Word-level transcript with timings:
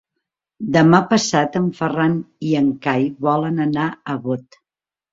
Demà 0.77 1.01
passat 1.11 1.59
en 1.61 1.69
Ferran 1.81 2.17
i 2.49 2.57
en 2.63 2.75
Cai 2.89 3.09
volen 3.31 3.67
anar 3.71 3.89
a 4.17 4.21
Bot. 4.29 4.63